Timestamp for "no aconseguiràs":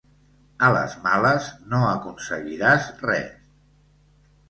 1.75-2.91